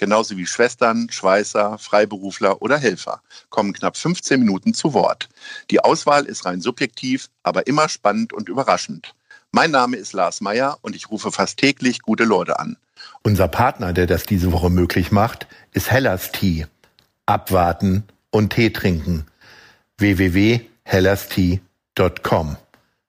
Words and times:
genauso 0.00 0.36
wie 0.36 0.46
Schwestern, 0.46 1.08
Schweißer, 1.10 1.78
Freiberufler 1.78 2.60
oder 2.62 2.78
Helfer, 2.78 3.22
kommen 3.50 3.74
knapp 3.74 3.96
15 3.96 4.40
Minuten 4.40 4.74
zu 4.74 4.94
Wort. 4.94 5.28
Die 5.70 5.78
Auswahl 5.80 6.24
ist 6.24 6.46
rein 6.46 6.62
subjektiv, 6.62 7.28
aber 7.44 7.68
immer 7.68 7.88
spannend 7.88 8.32
und 8.32 8.48
überraschend. 8.48 9.14
Mein 9.52 9.70
Name 9.70 9.98
ist 9.98 10.14
Lars 10.14 10.40
Meyer 10.40 10.78
und 10.80 10.96
ich 10.96 11.10
rufe 11.10 11.30
fast 11.30 11.58
täglich 11.58 12.00
gute 12.00 12.24
Leute 12.24 12.58
an. 12.58 12.78
Unser 13.22 13.48
Partner, 13.48 13.92
der 13.92 14.06
das 14.06 14.24
diese 14.24 14.52
Woche 14.52 14.70
möglich 14.70 15.12
macht, 15.12 15.46
ist 15.72 15.90
Hellas 15.90 16.32
Tea. 16.32 16.64
Abwarten 17.26 18.04
und 18.30 18.54
Tee 18.54 18.70
trinken. 18.70 19.26
www.hellastea.com. 19.98 22.56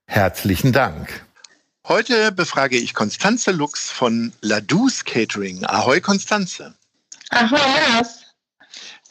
Herzlichen 0.08 0.74
Dank. 0.74 1.26
Heute 1.88 2.34
befrage 2.34 2.78
ich 2.78 2.94
Konstanze 2.94 3.52
Lux 3.52 3.90
von 3.90 4.34
Ladus 4.42 5.06
Catering. 5.06 5.64
Ahoi, 5.64 6.02
Konstanze. 6.02 6.76
Ahoi, 7.32 7.58
Lars. 7.58 8.22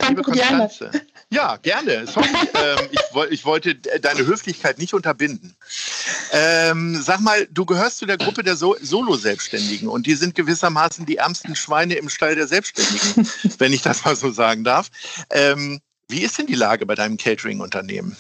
Liebe 0.08 0.22
Konstanze. 0.22 0.90
Ja, 1.30 1.56
gerne. 1.56 2.06
Sorry, 2.06 2.28
ähm, 2.54 2.88
ich, 2.90 3.00
ich, 3.30 3.44
wollte 3.44 3.74
deine 3.74 4.26
Höflichkeit 4.26 4.78
nicht 4.78 4.94
unterbinden. 4.94 5.56
Ähm, 6.32 7.00
sag 7.00 7.20
mal, 7.20 7.46
du 7.50 7.64
gehörst 7.64 7.98
zu 7.98 8.06
der 8.06 8.16
Gruppe 8.16 8.42
der 8.42 8.56
so 8.56 8.76
Solo-Selbstständigen 8.80 9.88
und 9.88 10.06
die 10.06 10.14
sind 10.14 10.34
gewissermaßen 10.34 11.06
die 11.06 11.16
ärmsten 11.16 11.54
Schweine 11.54 11.94
im 11.94 12.08
Stall 12.08 12.34
der 12.34 12.46
Selbstständigen, 12.46 13.28
wenn 13.58 13.72
ich 13.72 13.82
das 13.82 14.04
mal 14.04 14.16
so 14.16 14.30
sagen 14.30 14.64
darf. 14.64 14.90
Ähm, 15.30 15.80
wie 16.08 16.22
ist 16.22 16.38
denn 16.38 16.46
die 16.46 16.54
Lage 16.54 16.86
bei 16.86 16.94
deinem 16.94 17.16
Catering-Unternehmen? 17.16 18.16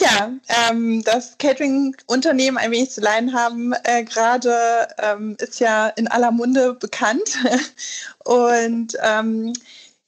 Ja, 0.00 0.32
ähm, 0.48 1.04
das 1.04 1.36
Catering-Unternehmen 1.36 2.56
ein 2.56 2.70
wenig 2.70 2.90
zu 2.90 3.02
leiden 3.02 3.34
haben, 3.34 3.74
äh, 3.84 4.02
gerade 4.02 4.88
ähm, 4.98 5.36
ist 5.38 5.60
ja 5.60 5.88
in 5.88 6.08
aller 6.08 6.30
Munde 6.30 6.72
bekannt. 6.72 7.38
Und 8.24 8.96
ähm, 9.02 9.52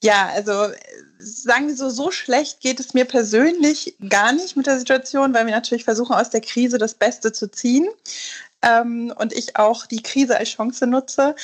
ja, 0.01 0.29
also 0.33 0.69
sagen 1.19 1.67
wir 1.67 1.75
so, 1.75 1.89
so 1.89 2.09
schlecht 2.09 2.59
geht 2.59 2.79
es 2.79 2.95
mir 2.95 3.05
persönlich 3.05 3.95
gar 4.09 4.33
nicht 4.33 4.57
mit 4.57 4.65
der 4.65 4.79
Situation, 4.79 5.33
weil 5.33 5.45
wir 5.45 5.53
natürlich 5.53 5.83
versuchen, 5.83 6.15
aus 6.15 6.31
der 6.31 6.41
Krise 6.41 6.79
das 6.79 6.95
Beste 6.95 7.31
zu 7.31 7.51
ziehen. 7.51 7.87
Ähm, 8.63 9.13
und 9.15 9.31
ich 9.31 9.57
auch 9.57 9.85
die 9.85 10.01
Krise 10.01 10.37
als 10.37 10.49
Chance 10.49 10.87
nutze. 10.87 11.35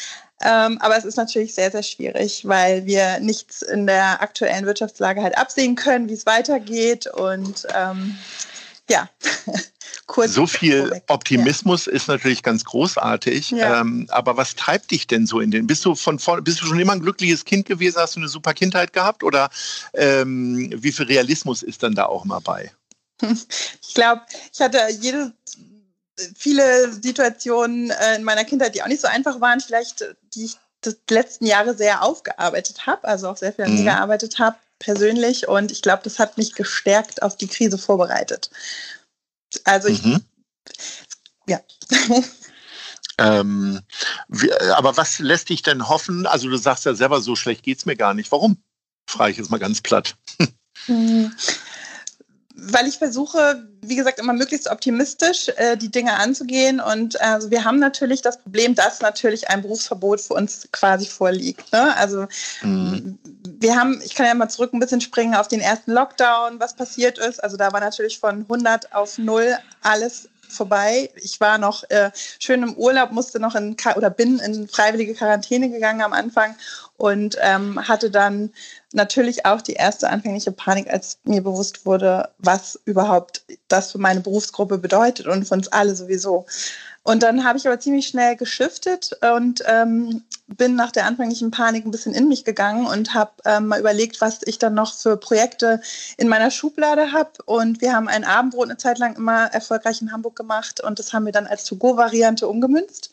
Ähm, 0.42 0.78
aber 0.80 0.98
es 0.98 1.06
ist 1.06 1.18
natürlich 1.18 1.54
sehr, 1.54 1.72
sehr 1.72 1.84
schwierig, 1.84 2.48
weil 2.48 2.86
wir 2.86 3.20
nichts 3.20 3.62
in 3.62 3.88
der 3.88 4.22
aktuellen 4.22 4.66
Wirtschaftslage 4.66 5.22
halt 5.22 5.38
absehen 5.38 5.76
können, 5.76 6.10
wie 6.10 6.14
es 6.14 6.26
weitergeht. 6.26 7.08
Und 7.08 7.68
ähm, 7.76 8.18
ja, 8.90 9.10
kurz. 10.08 10.34
So 10.34 10.48
viel 10.48 10.88
vorweg. 10.88 11.04
Optimismus 11.08 11.86
ja. 11.86 11.94
ist 11.94 12.08
natürlich 12.08 12.44
ganz 12.44 12.64
großartig. 12.64 13.52
Ja. 13.52 13.82
Ähm, 13.82 14.08
aber 14.10 14.38
was 14.38 14.56
treibt 14.56 14.92
dich 14.92 15.08
denn 15.08 15.26
so 15.26 15.40
in 15.40 15.52
den? 15.52 15.68
Bist 15.68 15.86
du 15.86 15.96
von 15.96 16.20
vorne, 16.20 16.42
bist 16.42 16.62
du 16.62 16.66
schon 16.66 16.80
immer 16.80 16.94
ein 16.94 17.02
glückliches 17.02 17.46
Kind 17.46 17.66
gewesen? 17.66 17.98
Hast 18.00 18.16
du 18.16 18.20
eine 18.20 18.30
super 18.30 18.54
Kindheit 18.54 18.94
gehabt? 18.94 19.24
Oder 19.24 19.50
ähm, 19.94 20.70
wie 20.74 20.92
viel 20.92 21.06
Realismus 21.06 21.64
ist 21.64 21.84
dann 21.84 21.96
da 21.96 22.06
auch 22.06 22.26
mal 22.26 22.40
bei? 22.40 22.72
Ich 23.82 23.96
glaube, 23.96 24.22
ich 24.54 24.62
hatte 24.62 24.80
jede 25.02 25.34
viele 26.36 26.92
Situationen 26.92 27.92
äh, 27.92 28.16
in 28.16 28.24
meiner 28.24 28.46
Kindheit, 28.46 28.76
die 28.76 28.84
auch 28.84 28.88
nicht 28.88 29.02
so 29.02 29.08
einfach 29.08 29.42
waren, 29.42 29.60
vielleicht 29.60 30.02
äh, 30.02 30.16
die 30.34 30.46
ich 30.46 30.58
die 30.86 31.14
letzten 31.14 31.46
Jahre 31.46 31.76
sehr 31.76 32.04
aufgearbeitet 32.04 32.86
habe, 32.88 33.06
also 33.06 33.28
auch 33.28 33.38
sehr 33.38 33.52
viel 33.52 33.66
an 33.66 33.74
mir 33.74 33.82
mhm. 33.82 33.86
gearbeitet 33.86 34.40
habe 34.40 34.56
persönlich 34.80 35.48
und 35.48 35.72
ich 35.72 35.82
glaube, 35.82 36.04
das 36.04 36.20
hat 36.20 36.38
mich 36.38 36.56
gestärkt 36.56 37.22
auf 37.22 37.36
die 37.36 37.48
Krise 37.48 37.78
vorbereitet. 37.78 38.50
Also 39.66 39.90
ich, 39.90 40.04
mhm. 40.04 40.24
ja. 41.48 41.60
Ähm, 43.18 43.82
wie, 44.30 44.54
aber 44.54 44.96
was 44.96 45.20
lässt 45.20 45.50
dich 45.50 45.62
denn 45.62 45.90
hoffen? 45.90 46.26
Also 46.26 46.50
du 46.50 46.56
sagst 46.56 46.86
ja 46.86 46.94
selber, 46.94 47.20
so 47.20 47.36
schlecht 47.36 47.64
geht 47.64 47.80
es 47.80 47.86
mir 47.86 47.98
gar 47.98 48.14
nicht. 48.14 48.32
Warum? 48.32 48.64
Frage 49.10 49.32
ich 49.32 49.38
jetzt 49.38 49.52
mal 49.52 49.60
ganz 49.60 49.82
platt. 49.82 50.16
Weil 52.62 52.88
ich 52.88 52.98
versuche, 52.98 53.68
wie 53.82 53.96
gesagt, 53.96 54.20
immer 54.20 54.34
möglichst 54.34 54.70
optimistisch 54.70 55.50
äh, 55.58 55.78
die 55.78 55.90
Dinge 55.90 56.14
anzugehen. 56.14 56.80
Und 56.80 57.20
also 57.22 57.52
wir 57.52 57.64
haben 57.64 57.80
natürlich 57.80 58.22
das 58.22 58.42
Problem, 58.42 58.76
dass 58.76 59.02
natürlich 59.02 59.50
ein 59.50 59.62
Berufsverbot 59.62 60.22
für 60.22 60.34
uns 60.34 60.68
quasi 60.72 61.06
vorliegt. 61.06 61.72
Ne? 61.72 61.96
Also 61.96 62.28
mhm. 62.62 63.18
wir 63.60 63.76
haben, 63.76 64.02
ich 64.04 64.16
kann 64.16 64.26
ja 64.26 64.34
mal 64.34 64.50
zurück 64.50 64.74
ein 64.74 64.80
bisschen 64.80 65.02
springen 65.02 65.36
auf 65.36 65.48
den 65.48 65.62
ersten 65.62 65.92
Lockdown, 65.92 66.60
was 66.60 66.76
passiert 66.76 67.18
ist. 67.18 67.44
Also 67.44 67.58
da 67.58 67.72
war 67.72 67.80
natürlich 67.80 68.20
von 68.20 68.42
100 68.42 68.94
auf 68.94 69.18
0 69.18 69.58
alles 69.82 70.30
vorbei. 70.52 71.10
Ich 71.16 71.40
war 71.40 71.58
noch 71.58 71.84
äh, 71.90 72.12
schön 72.40 72.64
im 72.64 72.76
Urlaub, 72.76 73.12
musste 73.12 73.40
noch 73.40 73.56
in 73.56 73.76
oder 73.96 74.10
bin 74.10 74.40
in 74.40 74.68
freiwillige 74.68 75.14
Quarantäne 75.14 75.70
gegangen 75.70 76.02
am 76.02 76.14
Anfang 76.14 76.56
und 76.98 77.38
ähm, 77.42 77.88
hatte 77.88 78.12
dann 78.12 78.52
natürlich 78.92 79.46
auch 79.46 79.62
die 79.62 79.74
erste 79.74 80.10
anfängliche 80.10 80.52
Panik, 80.52 80.90
als 80.90 81.20
mir 81.24 81.42
bewusst 81.42 81.86
wurde, 81.86 82.30
was 82.40 82.80
überhaupt 82.86 83.44
das 83.68 83.92
für 83.92 84.00
meine 84.00 84.22
Berufsgruppe 84.22 84.78
bedeutet 84.78 85.28
und 85.28 85.48
für 85.48 85.54
uns 85.54 85.68
alle 85.70 85.96
sowieso. 85.96 86.46
Und 87.10 87.24
dann 87.24 87.44
habe 87.44 87.58
ich 87.58 87.66
aber 87.66 87.80
ziemlich 87.80 88.08
schnell 88.08 88.36
geschiftet 88.36 89.18
und 89.34 89.64
ähm, 89.66 90.22
bin 90.46 90.76
nach 90.76 90.92
der 90.92 91.08
anfänglichen 91.08 91.50
Panik 91.50 91.84
ein 91.84 91.90
bisschen 91.90 92.14
in 92.14 92.28
mich 92.28 92.46
gegangen 92.46 92.86
und 92.86 93.16
habe 93.16 93.32
ähm, 93.46 93.66
mal 93.66 93.80
überlegt, 93.80 94.22
was 94.22 94.42
ich 94.46 94.60
dann 94.60 94.76
noch 94.76 94.94
für 94.94 95.18
Projekte 95.18 95.82
in 96.18 96.28
meiner 96.28 96.52
Schublade 96.52 97.12
habe. 97.12 97.32
Und 97.46 97.82
wir 97.82 97.96
haben 97.96 98.08
ein 98.08 98.24
Abendbrot 98.24 98.70
eine 98.70 98.78
Zeit 98.78 99.00
lang 99.00 99.16
immer 99.16 99.46
erfolgreich 99.46 100.04
in 100.04 100.12
Hamburg 100.12 100.36
gemacht 100.36 100.82
und 100.82 101.00
das 101.00 101.12
haben 101.12 101.26
wir 101.26 101.32
dann 101.32 101.48
als 101.48 101.64
To-Go-Variante 101.64 102.48
umgemünzt. 102.48 103.10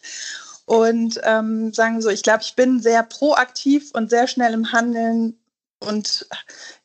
Und 0.67 1.19
ähm, 1.23 1.73
sagen 1.73 2.03
so, 2.03 2.11
ich 2.11 2.23
glaube, 2.23 2.43
ich 2.43 2.55
bin 2.55 2.83
sehr 2.83 3.03
proaktiv 3.03 3.93
und 3.95 4.11
sehr 4.11 4.27
schnell 4.27 4.53
im 4.53 4.73
Handeln 4.73 5.39
und 5.81 6.27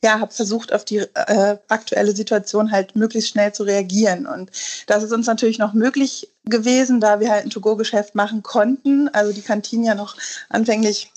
ja, 0.03 0.19
habe 0.19 0.33
versucht, 0.33 0.73
auf 0.73 0.83
die 0.83 0.97
äh, 0.97 1.57
aktuelle 1.69 2.15
Situation 2.15 2.71
halt 2.71 2.95
möglichst 2.95 3.29
schnell 3.29 3.53
zu 3.53 3.63
reagieren. 3.63 4.27
Und 4.27 4.51
das 4.87 5.03
ist 5.03 5.11
uns 5.13 5.27
natürlich 5.27 5.59
noch 5.59 5.73
möglich 5.73 6.29
gewesen, 6.45 6.99
da 6.99 7.19
wir 7.19 7.31
halt 7.31 7.45
ein 7.45 7.49
To-Go-Geschäft 7.49 8.15
machen 8.15 8.43
konnten. 8.43 9.07
Also 9.09 9.31
die 9.31 9.41
Kantine 9.41 9.87
ja 9.87 9.95
noch 9.95 10.17
anfänglich 10.49 11.11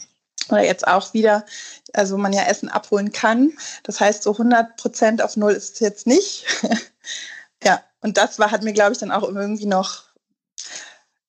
oder 0.50 0.64
jetzt 0.64 0.86
auch 0.86 1.14
wieder, 1.14 1.44
also 1.92 2.16
man 2.16 2.32
ja 2.32 2.44
Essen 2.44 2.68
abholen 2.68 3.12
kann. 3.12 3.52
Das 3.82 4.00
heißt, 4.00 4.22
so 4.22 4.32
100 4.32 4.76
Prozent 4.76 5.22
auf 5.22 5.36
Null 5.36 5.52
ist 5.52 5.74
es 5.74 5.80
jetzt 5.80 6.06
nicht. 6.06 6.44
ja, 7.64 7.82
und 8.02 8.18
das 8.18 8.38
war, 8.38 8.50
hat 8.50 8.62
mir, 8.62 8.72
glaube 8.72 8.92
ich, 8.92 8.98
dann 8.98 9.10
auch 9.10 9.22
irgendwie 9.22 9.66
noch 9.66 10.04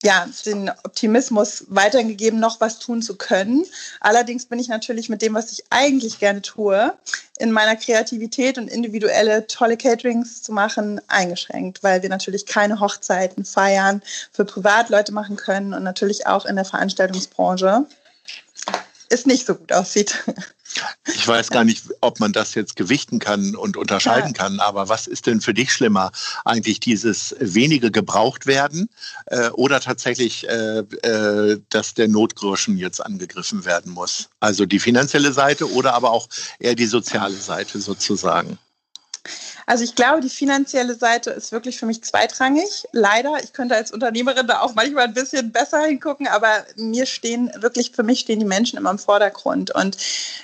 ja, 0.05 0.27
den 0.45 0.69
Optimismus 0.83 1.65
weitergegeben, 1.67 2.39
noch 2.39 2.61
was 2.61 2.77
tun 2.77 3.01
zu 3.01 3.15
können. 3.15 3.65
Allerdings 3.99 4.45
bin 4.45 4.59
ich 4.59 4.67
natürlich 4.67 5.09
mit 5.09 5.23
dem, 5.23 5.33
was 5.33 5.51
ich 5.51 5.63
eigentlich 5.71 6.19
gerne 6.19 6.43
tue, 6.43 6.93
in 7.39 7.51
meiner 7.51 7.75
Kreativität 7.75 8.59
und 8.59 8.67
individuelle 8.67 9.47
tolle 9.47 9.77
Caterings 9.77 10.43
zu 10.43 10.51
machen, 10.51 11.01
eingeschränkt, 11.07 11.81
weil 11.81 12.03
wir 12.03 12.09
natürlich 12.09 12.45
keine 12.45 12.79
Hochzeiten 12.79 13.45
feiern 13.45 14.03
für 14.31 14.45
Privatleute 14.45 15.11
machen 15.11 15.37
können 15.37 15.73
und 15.73 15.81
natürlich 15.81 16.27
auch 16.27 16.45
in 16.45 16.55
der 16.55 16.65
Veranstaltungsbranche 16.65 17.87
es 19.09 19.25
nicht 19.25 19.45
so 19.45 19.55
gut 19.55 19.71
aussieht. 19.71 20.23
Ich 21.13 21.25
weiß 21.25 21.51
gar 21.51 21.63
nicht, 21.63 21.85
ob 22.01 22.19
man 22.19 22.33
das 22.33 22.53
jetzt 22.55 22.75
gewichten 22.75 23.19
kann 23.19 23.55
und 23.55 23.77
unterscheiden 23.77 24.33
ja. 24.35 24.43
kann, 24.43 24.59
aber 24.59 24.89
was 24.89 25.07
ist 25.07 25.25
denn 25.25 25.39
für 25.39 25.53
dich 25.53 25.71
schlimmer? 25.71 26.11
Eigentlich 26.43 26.79
dieses 26.79 27.35
wenige 27.39 27.91
gebraucht 27.91 28.45
werden 28.45 28.89
äh, 29.27 29.49
oder 29.49 29.79
tatsächlich, 29.79 30.49
äh, 30.49 30.79
äh, 30.79 31.61
dass 31.69 31.93
der 31.93 32.07
Notgroschen 32.07 32.77
jetzt 32.77 32.99
angegriffen 33.05 33.63
werden 33.63 33.93
muss? 33.93 34.29
Also 34.39 34.65
die 34.65 34.79
finanzielle 34.79 35.31
Seite 35.31 35.71
oder 35.71 35.93
aber 35.93 36.11
auch 36.11 36.27
eher 36.59 36.75
die 36.75 36.87
soziale 36.87 37.35
Seite 37.35 37.79
sozusagen? 37.79 38.57
Also 39.65 39.83
ich 39.83 39.95
glaube, 39.95 40.21
die 40.21 40.29
finanzielle 40.29 40.95
Seite 40.95 41.31
ist 41.31 41.51
wirklich 41.51 41.79
für 41.79 41.85
mich 41.85 42.03
zweitrangig. 42.03 42.87
Leider, 42.91 43.33
ich 43.43 43.53
könnte 43.53 43.75
als 43.75 43.91
Unternehmerin 43.91 44.47
da 44.47 44.61
auch 44.61 44.75
manchmal 44.75 45.05
ein 45.05 45.13
bisschen 45.13 45.51
besser 45.51 45.81
hingucken, 45.83 46.27
aber 46.27 46.49
mir 46.75 47.05
stehen 47.05 47.51
wirklich, 47.57 47.91
für 47.91 48.03
mich 48.03 48.19
stehen 48.19 48.39
die 48.39 48.45
Menschen 48.45 48.77
immer 48.77 48.91
im 48.91 48.99
Vordergrund. 48.99 49.73
Und 49.73 49.97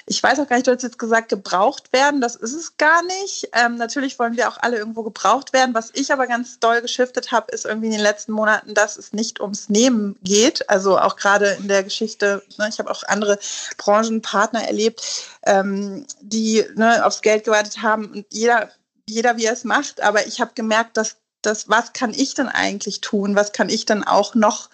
ich 0.05 0.21
weiß 0.21 0.39
auch 0.39 0.47
gar 0.47 0.55
nicht, 0.55 0.67
du 0.67 0.71
hast 0.71 0.83
jetzt 0.83 0.99
gesagt, 0.99 1.29
gebraucht 1.29 1.93
werden, 1.93 2.21
das 2.21 2.35
ist 2.35 2.53
es 2.53 2.77
gar 2.77 3.03
nicht. 3.03 3.49
Ähm, 3.53 3.75
natürlich 3.75 4.17
wollen 4.17 4.37
wir 4.37 4.49
auch 4.49 4.57
alle 4.59 4.77
irgendwo 4.77 5.03
gebraucht 5.03 5.53
werden. 5.53 5.75
Was 5.75 5.91
ich 5.93 6.11
aber 6.11 6.27
ganz 6.27 6.59
doll 6.59 6.81
geschiftet 6.81 7.31
habe, 7.31 7.51
ist 7.51 7.65
irgendwie 7.65 7.87
in 7.87 7.93
den 7.93 8.01
letzten 8.01 8.31
Monaten, 8.31 8.73
dass 8.73 8.97
es 8.97 9.13
nicht 9.13 9.39
ums 9.39 9.69
Nehmen 9.69 10.17
geht. 10.23 10.69
Also 10.69 10.97
auch 10.97 11.15
gerade 11.15 11.57
in 11.59 11.67
der 11.67 11.83
Geschichte, 11.83 12.43
ne, 12.57 12.67
ich 12.69 12.79
habe 12.79 12.89
auch 12.89 13.03
andere 13.03 13.37
Branchenpartner 13.77 14.63
erlebt, 14.67 15.01
ähm, 15.45 16.05
die 16.21 16.63
ne, 16.75 17.05
aufs 17.05 17.21
Geld 17.21 17.45
gewartet 17.45 17.81
haben 17.81 18.11
und 18.11 18.25
jeder 18.31 18.69
jeder, 19.11 19.37
wie 19.37 19.45
er 19.45 19.53
es 19.53 19.63
macht, 19.63 20.01
aber 20.01 20.25
ich 20.25 20.41
habe 20.41 20.51
gemerkt, 20.55 20.97
dass 20.97 21.17
das, 21.41 21.69
was 21.69 21.93
kann 21.93 22.13
ich 22.13 22.33
denn 22.33 22.47
eigentlich 22.47 23.01
tun? 23.01 23.35
Was 23.35 23.51
kann 23.51 23.69
ich 23.69 23.85
denn 23.85 24.03
auch 24.03 24.35
noch 24.35 24.69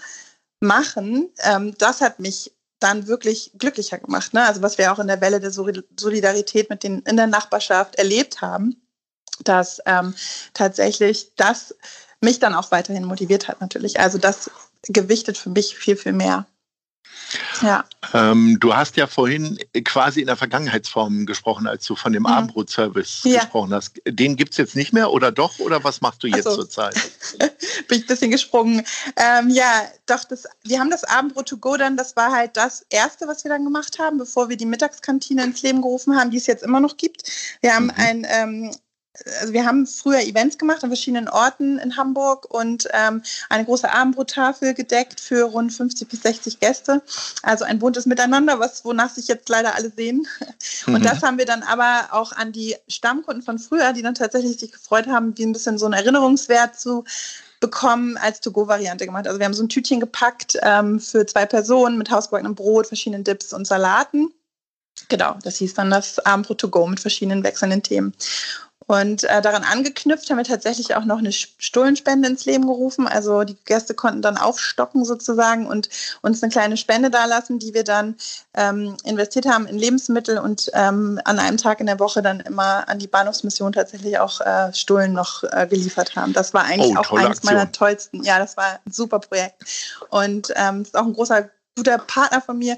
machen? 0.59 1.29
Ähm, 1.39 1.75
das 1.77 2.01
hat 2.01 2.19
mich 2.19 2.53
dann 2.79 3.07
wirklich 3.07 3.51
glücklicher 3.57 3.97
gemacht. 3.97 4.33
Ne? 4.33 4.45
Also 4.45 4.61
was 4.61 4.77
wir 4.77 4.91
auch 4.91 4.99
in 4.99 5.07
der 5.07 5.21
Welle 5.21 5.39
der 5.39 5.51
Solidarität 5.51 6.69
mit 6.69 6.83
den 6.83 6.99
in 7.01 7.17
der 7.17 7.27
Nachbarschaft 7.27 7.95
erlebt 7.95 8.41
haben, 8.41 8.79
dass 9.43 9.81
ähm, 9.85 10.13
tatsächlich 10.53 11.33
das 11.35 11.75
mich 12.21 12.39
dann 12.39 12.53
auch 12.53 12.71
weiterhin 12.71 13.05
motiviert 13.05 13.47
hat 13.47 13.61
natürlich. 13.61 13.99
Also 13.99 14.17
das 14.17 14.51
gewichtet 14.83 15.37
für 15.37 15.49
mich 15.49 15.75
viel, 15.75 15.95
viel 15.95 16.13
mehr. 16.13 16.45
Ja. 17.61 17.85
Ähm, 18.13 18.57
du 18.59 18.75
hast 18.75 18.97
ja 18.97 19.07
vorhin 19.07 19.57
quasi 19.85 20.21
in 20.21 20.27
der 20.27 20.35
Vergangenheitsform 20.35 21.25
gesprochen, 21.25 21.67
als 21.67 21.85
du 21.85 21.95
von 21.95 22.13
dem 22.13 22.23
mhm. 22.23 22.27
Abendbrotservice 22.27 23.21
ja. 23.23 23.41
gesprochen 23.41 23.73
hast. 23.73 24.01
Den 24.07 24.35
gibt 24.35 24.51
es 24.51 24.57
jetzt 24.57 24.75
nicht 24.75 24.93
mehr 24.93 25.11
oder 25.11 25.31
doch? 25.31 25.59
Oder 25.59 25.83
was 25.83 26.01
machst 26.01 26.23
du 26.23 26.27
jetzt 26.27 26.43
so. 26.43 26.55
zurzeit? 26.55 26.95
Bin 27.87 27.97
ich 27.97 28.03
ein 28.03 28.07
bisschen 28.07 28.31
gesprungen. 28.31 28.83
Ähm, 29.15 29.49
ja, 29.49 29.83
doch, 30.05 30.23
das, 30.23 30.45
wir 30.63 30.79
haben 30.79 30.89
das 30.89 31.03
Abendbrot 31.03 31.47
to 31.47 31.57
go 31.57 31.77
dann, 31.77 31.97
das 31.97 32.15
war 32.15 32.31
halt 32.31 32.57
das 32.57 32.85
Erste, 32.89 33.27
was 33.27 33.43
wir 33.43 33.49
dann 33.49 33.63
gemacht 33.63 33.99
haben, 33.99 34.17
bevor 34.17 34.49
wir 34.49 34.57
die 34.57 34.65
Mittagskantine 34.65 35.43
ins 35.43 35.61
Leben 35.61 35.81
gerufen 35.81 36.17
haben, 36.17 36.31
die 36.31 36.37
es 36.37 36.47
jetzt 36.47 36.63
immer 36.63 36.79
noch 36.79 36.97
gibt. 36.97 37.23
Wir 37.61 37.75
haben 37.75 37.85
mhm. 37.85 37.93
ein 37.95 38.27
ähm, 38.29 38.71
also 39.39 39.53
wir 39.53 39.65
haben 39.65 39.85
früher 39.87 40.21
Events 40.21 40.57
gemacht 40.57 40.83
an 40.83 40.89
verschiedenen 40.89 41.27
Orten 41.27 41.77
in 41.79 41.97
Hamburg 41.97 42.45
und 42.53 42.87
ähm, 42.93 43.23
eine 43.49 43.65
große 43.65 43.91
Abendbrottafel 43.91 44.73
gedeckt 44.73 45.19
für 45.19 45.43
rund 45.43 45.73
50 45.73 46.07
bis 46.07 46.21
60 46.21 46.59
Gäste. 46.59 47.01
Also 47.43 47.65
ein 47.65 47.79
buntes 47.79 48.05
Miteinander, 48.05 48.59
was 48.59 48.85
wonach 48.85 49.09
sich 49.09 49.27
jetzt 49.27 49.49
leider 49.49 49.75
alle 49.75 49.91
sehen. 49.95 50.27
Und 50.87 50.99
mhm. 50.99 51.03
das 51.03 51.23
haben 51.23 51.37
wir 51.37 51.45
dann 51.45 51.63
aber 51.63 52.09
auch 52.11 52.31
an 52.31 52.51
die 52.51 52.75
Stammkunden 52.87 53.43
von 53.43 53.59
früher, 53.59 53.93
die 53.93 54.01
dann 54.01 54.15
tatsächlich 54.15 54.59
sich 54.59 54.71
gefreut 54.71 55.07
haben, 55.07 55.37
wie 55.37 55.45
ein 55.45 55.53
bisschen 55.53 55.77
so 55.77 55.85
einen 55.85 55.93
Erinnerungswert 55.93 56.79
zu 56.79 57.03
bekommen 57.59 58.17
als 58.17 58.39
To-Go-Variante 58.41 59.05
gemacht. 59.05 59.27
Also 59.27 59.39
wir 59.39 59.45
haben 59.45 59.53
so 59.53 59.63
ein 59.63 59.69
Tütchen 59.69 59.99
gepackt 59.99 60.57
ähm, 60.61 60.99
für 60.99 61.25
zwei 61.25 61.45
Personen 61.45 61.97
mit 61.97 62.11
hausgebackenem 62.11 62.55
Brot, 62.55 62.87
verschiedenen 62.87 63.23
Dips 63.23 63.53
und 63.53 63.65
Salaten. 63.65 64.31
Genau, 65.09 65.37
das 65.43 65.57
hieß 65.57 65.73
dann 65.75 65.89
das 65.89 66.19
Abendbrot 66.19 66.59
to 66.59 66.69
go 66.69 66.87
mit 66.87 66.99
verschiedenen 66.99 67.43
wechselnden 67.43 67.83
Themen. 67.83 68.13
Und 68.87 69.25
äh, 69.25 69.41
daran 69.41 69.63
angeknüpft 69.63 70.29
haben 70.29 70.37
wir 70.37 70.45
tatsächlich 70.45 70.95
auch 70.95 71.03
noch 71.03 71.19
eine 71.19 71.33
Stullenspende 71.33 72.29
ins 72.29 72.45
Leben 72.45 72.65
gerufen. 72.65 73.05
Also 73.05 73.43
die 73.43 73.57
Gäste 73.65 73.93
konnten 73.93 74.21
dann 74.21 74.37
aufstocken 74.37 75.03
sozusagen 75.03 75.67
und 75.67 75.89
uns 76.21 76.41
eine 76.41 76.51
kleine 76.51 76.77
Spende 76.77 77.09
dalassen, 77.09 77.59
die 77.59 77.73
wir 77.73 77.83
dann 77.83 78.15
ähm, 78.53 78.95
investiert 79.03 79.45
haben 79.45 79.67
in 79.67 79.77
Lebensmittel 79.77 80.37
und 80.37 80.71
ähm, 80.73 81.19
an 81.25 81.37
einem 81.37 81.57
Tag 81.57 81.81
in 81.81 81.87
der 81.87 81.99
Woche 81.99 82.21
dann 82.21 82.39
immer 82.39 82.87
an 82.87 82.97
die 82.97 83.07
Bahnhofsmission 83.07 83.73
tatsächlich 83.73 84.19
auch 84.19 84.39
äh, 84.39 84.73
Stullen 84.73 85.11
noch 85.11 85.43
äh, 85.43 85.67
geliefert 85.67 86.15
haben. 86.15 86.31
Das 86.31 86.53
war 86.53 86.63
eigentlich 86.63 86.95
oh, 86.95 86.99
auch 87.01 87.11
eines 87.11 87.39
Aktion. 87.39 87.53
meiner 87.53 87.71
tollsten. 87.71 88.23
Ja, 88.23 88.39
das 88.39 88.55
war 88.55 88.79
ein 88.85 88.91
super 88.91 89.19
Projekt. 89.19 89.65
Und 90.09 90.53
ähm, 90.55 90.83
ist 90.83 90.97
auch 90.97 91.05
ein 91.05 91.13
großer 91.13 91.49
guter 91.75 91.97
Partner 91.97 92.41
von 92.41 92.57
mir. 92.57 92.77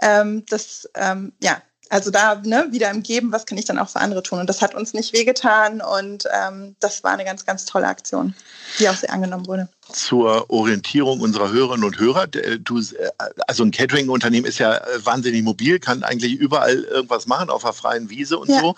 Ähm, 0.00 0.44
das 0.48 0.88
ähm, 0.94 1.32
ja, 1.42 1.60
also 1.90 2.10
da 2.12 2.36
ne, 2.36 2.68
wieder 2.70 2.88
im 2.90 3.02
Geben, 3.02 3.32
was 3.32 3.46
kann 3.46 3.58
ich 3.58 3.64
dann 3.64 3.78
auch 3.78 3.88
für 3.88 4.00
andere 4.00 4.22
tun? 4.22 4.38
Und 4.38 4.48
das 4.48 4.62
hat 4.62 4.74
uns 4.76 4.94
nicht 4.94 5.12
wehgetan 5.12 5.80
und 5.80 6.24
ähm, 6.32 6.76
das 6.78 7.02
war 7.02 7.10
eine 7.10 7.24
ganz, 7.24 7.44
ganz 7.44 7.64
tolle 7.64 7.88
Aktion, 7.88 8.32
die 8.78 8.88
auch 8.88 8.94
sehr 8.94 9.12
angenommen 9.12 9.46
wurde. 9.48 9.68
Zur 9.92 10.48
Orientierung 10.50 11.20
unserer 11.20 11.50
Hörerinnen 11.50 11.84
und 11.84 11.98
Hörer. 11.98 12.32
Äh, 12.34 12.60
du, 12.60 12.78
äh, 12.78 13.10
also 13.48 13.64
ein 13.64 13.72
Catering-Unternehmen 13.72 14.46
ist 14.46 14.58
ja 14.58 14.76
äh, 14.76 15.04
wahnsinnig 15.04 15.42
mobil, 15.42 15.80
kann 15.80 16.04
eigentlich 16.04 16.34
überall 16.34 16.84
irgendwas 16.84 17.26
machen, 17.26 17.50
auf 17.50 17.62
der 17.62 17.72
freien 17.72 18.08
Wiese 18.08 18.38
und 18.38 18.48
ja. 18.48 18.60
so. 18.60 18.74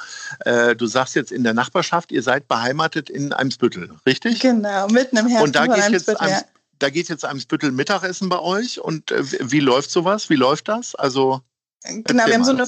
Du 0.79 0.87
sagst 0.87 1.15
jetzt 1.15 1.31
in 1.31 1.45
der 1.45 1.55
Nachbarschaft, 1.55 2.11
ihr 2.11 2.23
seid 2.23 2.49
beheimatet 2.49 3.11
in 3.11 3.33
Eimsbüttel, 3.33 3.91
richtig? 4.07 4.41
Genau, 4.41 4.89
mitten 4.89 5.19
im 5.19 5.27
Herzen 5.27 5.45
und 5.45 5.55
da 5.55 5.67
geht 5.67 5.91
jetzt 5.91 6.09
Eimsbüttel, 6.09 6.49
da 6.79 6.91
geht 6.91 7.09
jetzt 7.09 7.25
Eimsbüttel 7.25 7.71
Mittagessen 7.71 8.29
bei 8.29 8.39
euch 8.39 8.81
und 8.81 9.15
wie 9.41 9.61
läuft 9.61 9.91
sowas? 9.91 10.31
Wie 10.31 10.37
läuft 10.37 10.69
das? 10.69 10.95
Also 10.95 11.43
Genau, 11.85 12.27
wir 12.27 12.35
haben 12.35 12.45
so 12.45 12.53
eine 12.53 12.67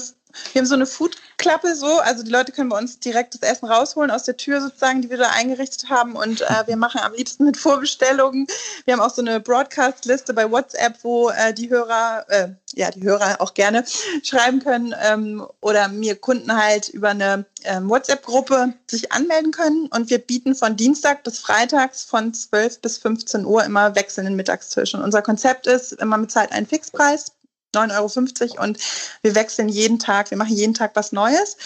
wir 0.51 0.59
haben 0.59 0.67
so 0.67 0.75
eine 0.75 0.85
Foodklappe 0.85 1.75
so, 1.75 1.99
also 1.99 2.23
die 2.23 2.31
Leute 2.31 2.51
können 2.51 2.69
bei 2.69 2.77
uns 2.77 2.99
direkt 2.99 3.33
das 3.33 3.41
Essen 3.41 3.67
rausholen 3.67 4.11
aus 4.11 4.23
der 4.23 4.37
Tür 4.37 4.61
sozusagen, 4.61 5.01
die 5.01 5.09
wir 5.09 5.17
da 5.17 5.29
eingerichtet 5.29 5.89
haben. 5.89 6.15
Und 6.15 6.41
äh, 6.41 6.67
wir 6.67 6.77
machen 6.77 7.01
am 7.01 7.13
liebsten 7.13 7.45
mit 7.45 7.57
Vorbestellungen. 7.57 8.47
Wir 8.85 8.93
haben 8.93 9.01
auch 9.01 9.13
so 9.13 9.21
eine 9.21 9.39
Broadcast-Liste 9.39 10.33
bei 10.33 10.49
WhatsApp, 10.49 10.97
wo 11.03 11.29
äh, 11.29 11.53
die 11.53 11.69
Hörer, 11.69 12.25
äh, 12.27 12.49
ja 12.73 12.91
die 12.91 13.03
Hörer 13.03 13.39
auch 13.39 13.53
gerne 13.53 13.85
schreiben 14.23 14.59
können 14.59 14.93
ähm, 15.01 15.45
oder 15.61 15.87
mir 15.87 16.15
Kunden 16.15 16.55
halt 16.55 16.89
über 16.89 17.09
eine 17.09 17.45
ähm, 17.63 17.89
WhatsApp-Gruppe 17.89 18.73
sich 18.87 19.11
anmelden 19.11 19.51
können. 19.51 19.87
Und 19.87 20.09
wir 20.09 20.19
bieten 20.19 20.55
von 20.55 20.75
Dienstag 20.75 21.23
bis 21.23 21.39
Freitags 21.39 22.03
von 22.03 22.33
12 22.33 22.81
bis 22.81 22.97
15 22.97 23.45
Uhr 23.45 23.63
immer 23.63 23.95
wechselnden 23.95 24.35
Mittagstisch. 24.35 24.93
Und 24.93 25.01
unser 25.01 25.21
Konzept 25.21 25.67
ist 25.67 25.93
immer 25.93 26.17
mit 26.17 26.31
Zeit 26.31 26.51
einen 26.51 26.67
Fixpreis 26.67 27.31
9,50 27.75 28.51
Euro 28.51 28.63
und 28.63 28.79
wir 29.21 29.35
wechseln 29.35 29.69
jeden 29.69 29.99
Tag, 29.99 30.31
wir 30.31 30.37
machen 30.37 30.55
jeden 30.55 30.73
Tag 30.73 30.91
was 30.95 31.11
Neues. 31.11 31.57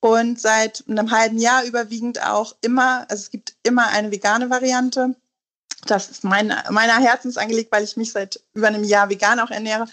Und 0.00 0.40
seit 0.40 0.84
einem 0.88 1.10
halben 1.10 1.38
Jahr 1.38 1.64
überwiegend 1.64 2.22
auch 2.22 2.54
immer, 2.60 3.04
also 3.08 3.22
es 3.22 3.30
gibt 3.30 3.56
immer 3.64 3.88
eine 3.88 4.12
vegane 4.12 4.48
Variante. 4.48 5.16
Das 5.86 6.08
ist 6.08 6.24
mein, 6.24 6.54
meiner 6.70 6.98
Herzensangelegenheit, 6.98 7.72
weil 7.72 7.84
ich 7.84 7.96
mich 7.96 8.12
seit 8.12 8.40
über 8.52 8.68
einem 8.68 8.84
Jahr 8.84 9.08
vegan 9.08 9.40
auch 9.40 9.50
ernähre, 9.50 9.86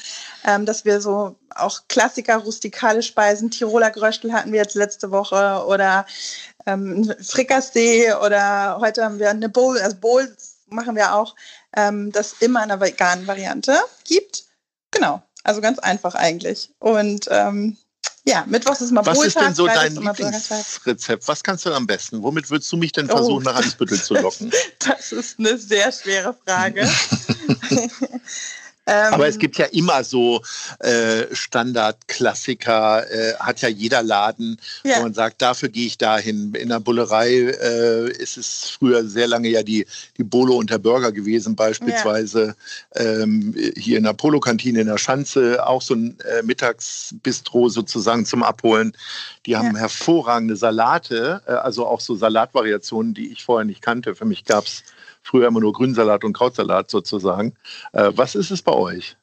ähm, 0.43 0.65
dass 0.65 0.85
wir 0.85 1.01
so 1.01 1.35
auch 1.55 1.81
Klassiker, 1.87 2.37
rustikale 2.37 3.01
Speisen, 3.01 3.51
Tiroler 3.51 3.91
Geröstel 3.91 4.33
hatten 4.33 4.51
wir 4.51 4.59
jetzt 4.61 4.75
letzte 4.75 5.11
Woche 5.11 5.63
oder 5.67 6.05
ähm, 6.65 7.11
Frikassee 7.21 8.13
oder 8.13 8.77
heute 8.79 9.05
haben 9.05 9.19
wir 9.19 9.29
eine 9.29 9.49
Bowl, 9.49 9.79
also 9.79 9.95
Bowls 9.97 10.57
machen 10.67 10.95
wir 10.95 11.13
auch, 11.13 11.35
ähm, 11.75 12.11
das 12.11 12.33
immer 12.39 12.61
eine 12.61 12.79
vegane 12.79 13.25
Variante 13.27 13.79
gibt. 14.03 14.45
Genau. 14.91 15.21
Also 15.45 15.61
ganz 15.61 15.77
einfach 15.77 16.15
eigentlich. 16.15 16.71
Und 16.79 17.27
ähm, 17.29 17.77
ja, 18.23 18.43
Mittwochs 18.47 18.81
ist 18.81 18.91
mal 18.91 19.05
Was 19.05 19.19
Wohltag, 19.19 19.27
ist 19.27 19.47
denn 19.47 19.53
so 19.53 19.67
dein 19.67 19.95
Lieblingsrezept? 19.95 21.27
Was 21.27 21.43
kannst 21.43 21.67
du 21.67 21.73
am 21.73 21.85
besten? 21.85 22.23
Womit 22.23 22.49
würdest 22.49 22.71
du 22.71 22.77
mich 22.77 22.91
denn 22.91 23.07
versuchen, 23.07 23.45
oh. 23.47 23.51
nach 23.51 23.55
Eisbüttel 23.57 24.01
zu 24.01 24.15
locken? 24.15 24.51
das 24.79 25.11
ist 25.11 25.37
eine 25.37 25.59
sehr 25.59 25.91
schwere 25.91 26.33
Frage. 26.33 26.89
Ähm, 28.87 29.13
Aber 29.13 29.27
es 29.27 29.39
gibt 29.39 29.57
ja 29.57 29.65
immer 29.65 30.03
so 30.03 30.41
äh, 30.79 31.23
Standard-Klassiker, 31.31 33.09
äh, 33.09 33.33
hat 33.39 33.61
ja 33.61 33.69
jeder 33.69 34.03
Laden, 34.03 34.59
ja. 34.83 34.97
wo 34.97 35.03
man 35.03 35.13
sagt, 35.13 35.41
dafür 35.41 35.69
gehe 35.69 35.87
ich 35.87 35.97
dahin. 35.97 36.53
In 36.53 36.69
der 36.69 36.79
Bullerei 36.79 37.31
äh, 37.31 38.11
ist 38.11 38.37
es 38.37 38.69
früher 38.69 39.03
sehr 39.03 39.27
lange 39.27 39.49
ja 39.49 39.63
die, 39.63 39.87
die 40.17 40.23
Bolo 40.23 40.55
und 40.55 40.69
der 40.69 40.77
Burger 40.77 41.11
gewesen, 41.11 41.55
beispielsweise 41.55 42.55
ja. 42.95 43.01
ähm, 43.03 43.55
hier 43.75 43.97
in 43.97 44.03
der 44.03 44.13
Polo-Kantine 44.13 44.81
in 44.81 44.87
der 44.87 44.99
Schanze, 44.99 45.65
auch 45.65 45.81
so 45.81 45.95
ein 45.95 46.19
äh, 46.19 46.43
Mittagsbistro 46.43 47.69
sozusagen 47.69 48.25
zum 48.25 48.43
Abholen. 48.43 48.95
Die 49.47 49.55
haben 49.55 49.73
ja. 49.73 49.81
hervorragende 49.81 50.55
Salate, 50.55 51.41
äh, 51.47 51.53
also 51.53 51.87
auch 51.87 52.01
so 52.01 52.15
Salatvariationen, 52.15 53.15
die 53.15 53.31
ich 53.31 53.43
vorher 53.43 53.65
nicht 53.65 53.81
kannte. 53.81 54.13
Für 54.13 54.25
mich 54.25 54.45
gab 54.45 54.65
es 54.65 54.83
früher 55.25 55.47
immer 55.47 55.59
nur 55.59 55.73
Grünsalat 55.73 56.23
und 56.23 56.33
Krautsalat 56.33 56.89
sozusagen. 56.89 57.55
Äh, 57.91 58.11
was 58.15 58.35
ist 58.35 58.51
es 58.51 58.61
bei 58.61 58.73
euch? 58.73 59.17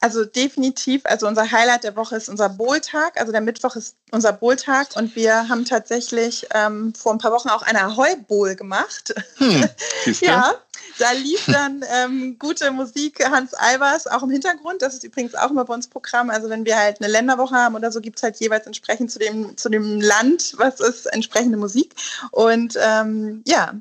Also 0.00 0.24
definitiv, 0.24 1.02
also 1.04 1.28
unser 1.28 1.52
Highlight 1.52 1.84
der 1.84 1.94
Woche 1.94 2.16
ist 2.16 2.28
unser 2.28 2.48
Bohltag. 2.48 3.20
Also 3.20 3.30
der 3.30 3.40
Mittwoch 3.40 3.76
ist 3.76 3.96
unser 4.10 4.32
Bohltag 4.32 4.96
und 4.96 5.14
wir 5.14 5.48
haben 5.48 5.64
tatsächlich 5.64 6.44
ähm, 6.54 6.92
vor 6.92 7.12
ein 7.12 7.18
paar 7.18 7.30
Wochen 7.30 7.48
auch 7.48 7.62
eine 7.62 7.84
Ahoi-Bowl 7.84 8.56
gemacht. 8.56 9.14
Hm, 9.36 9.68
ja, 10.20 10.54
da 10.98 11.12
lief 11.12 11.46
dann 11.46 11.84
ähm, 11.88 12.36
gute 12.40 12.72
Musik, 12.72 13.24
Hans 13.30 13.54
Albers 13.54 14.08
auch 14.08 14.24
im 14.24 14.30
Hintergrund. 14.30 14.82
Das 14.82 14.94
ist 14.94 15.04
übrigens 15.04 15.36
auch 15.36 15.50
immer 15.50 15.64
bei 15.64 15.74
uns 15.74 15.86
Programm. 15.86 16.30
Also 16.30 16.50
wenn 16.50 16.64
wir 16.64 16.76
halt 16.76 17.00
eine 17.00 17.10
Länderwoche 17.10 17.54
haben 17.54 17.76
oder 17.76 17.92
so, 17.92 18.00
gibt 18.00 18.18
es 18.18 18.24
halt 18.24 18.36
jeweils 18.40 18.66
entsprechend 18.66 19.12
zu 19.12 19.20
dem, 19.20 19.56
zu 19.56 19.68
dem 19.68 20.00
Land, 20.00 20.54
was 20.56 20.80
ist, 20.80 21.06
entsprechende 21.06 21.58
Musik. 21.58 21.94
Und 22.32 22.76
ähm, 22.80 23.42
ja, 23.46 23.72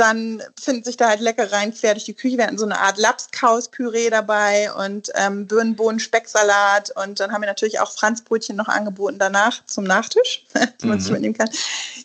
dann 0.00 0.42
finden 0.58 0.82
sich 0.82 0.96
da 0.96 1.08
halt 1.08 1.20
Leckereien 1.20 1.74
quer 1.74 1.92
durch 1.92 2.06
die 2.06 2.14
Küche. 2.14 2.38
Wir 2.38 2.46
hatten 2.46 2.56
so 2.56 2.64
eine 2.64 2.78
Art 2.78 2.96
Lapskaus-Püree 2.96 4.08
dabei 4.08 4.72
und 4.72 5.12
ähm, 5.14 5.46
Birnenbohnen, 5.46 6.00
Specksalat 6.00 6.90
und 6.96 7.20
dann 7.20 7.32
haben 7.32 7.42
wir 7.42 7.46
natürlich 7.46 7.80
auch 7.80 7.92
Franzbrötchen 7.92 8.56
noch 8.56 8.68
angeboten 8.68 9.18
danach 9.18 9.64
zum 9.66 9.84
Nachtisch, 9.84 10.46
die 10.82 10.86
man 10.86 11.00
sich 11.00 11.10
mhm. 11.10 11.14
mitnehmen 11.14 11.36
kann. 11.36 11.50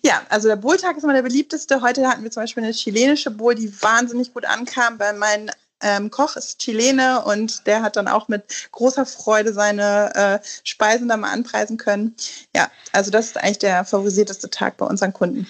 Ja, 0.04 0.22
also 0.28 0.50
der 0.50 0.58
Bohltag 0.58 0.98
ist 0.98 1.04
immer 1.04 1.14
der 1.14 1.22
beliebteste. 1.22 1.82
Heute 1.82 2.06
hatten 2.08 2.24
wir 2.24 2.32
zum 2.32 2.44
Beispiel 2.44 2.64
eine 2.64 2.74
chilenische 2.74 3.32
Bowl, 3.32 3.56
die 3.56 3.82
wahnsinnig 3.82 4.34
gut 4.34 4.46
ankam, 4.46 5.00
weil 5.00 5.14
mein 5.14 5.50
ähm, 5.82 6.12
Koch 6.12 6.36
ist 6.36 6.60
Chilene 6.60 7.24
und 7.24 7.66
der 7.66 7.82
hat 7.82 7.96
dann 7.96 8.08
auch 8.08 8.28
mit 8.28 8.44
großer 8.72 9.06
Freude 9.06 9.54
seine 9.54 10.42
äh, 10.44 10.48
Speisen 10.64 11.08
da 11.08 11.16
mal 11.16 11.32
anpreisen 11.32 11.78
können. 11.78 12.16
Ja, 12.54 12.70
also 12.92 13.12
das 13.12 13.28
ist 13.28 13.38
eigentlich 13.38 13.60
der 13.60 13.86
favorisierteste 13.86 14.50
Tag 14.50 14.78
bei 14.78 14.86
unseren 14.86 15.14
Kunden. 15.14 15.48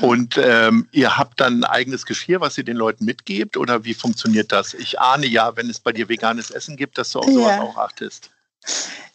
Und 0.00 0.38
ähm, 0.38 0.88
ihr 0.92 1.16
habt 1.16 1.40
dann 1.40 1.60
ein 1.60 1.64
eigenes 1.64 2.06
Geschirr, 2.06 2.40
was 2.40 2.58
ihr 2.58 2.64
den 2.64 2.76
Leuten 2.76 3.04
mitgebt? 3.04 3.56
Oder 3.56 3.84
wie 3.84 3.94
funktioniert 3.94 4.52
das? 4.52 4.74
Ich 4.74 5.00
ahne 5.00 5.26
ja, 5.26 5.56
wenn 5.56 5.68
es 5.70 5.80
bei 5.80 5.92
dir 5.92 6.08
veganes 6.08 6.50
Essen 6.50 6.76
gibt, 6.76 6.98
dass 6.98 7.10
du 7.12 7.20
auf 7.20 7.26
sowas 7.26 7.56
ja. 7.56 7.62
auch 7.62 7.76
achtest. 7.76 8.30